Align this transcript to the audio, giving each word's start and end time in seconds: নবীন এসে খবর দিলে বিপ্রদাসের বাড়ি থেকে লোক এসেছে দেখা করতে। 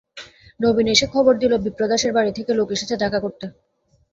নবীন 0.59 0.87
এসে 0.93 1.05
খবর 1.13 1.33
দিলে 1.41 1.57
বিপ্রদাসের 1.65 2.11
বাড়ি 2.13 2.31
থেকে 2.37 2.51
লোক 2.53 2.69
এসেছে 2.71 2.95
দেখা 3.03 3.19
করতে। 3.19 3.45